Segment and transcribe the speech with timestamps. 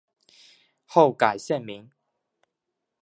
[0.87, 1.91] 后改现名。